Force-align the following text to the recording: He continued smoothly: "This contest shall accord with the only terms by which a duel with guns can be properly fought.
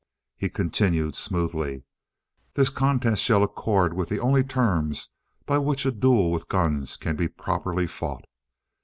He 0.35 0.49
continued 0.49 1.15
smoothly: 1.15 1.83
"This 2.55 2.71
contest 2.71 3.21
shall 3.21 3.43
accord 3.43 3.93
with 3.93 4.09
the 4.09 4.19
only 4.19 4.43
terms 4.43 5.09
by 5.45 5.59
which 5.59 5.85
a 5.85 5.91
duel 5.91 6.31
with 6.31 6.47
guns 6.49 6.97
can 6.97 7.15
be 7.15 7.27
properly 7.27 7.85
fought. 7.85 8.25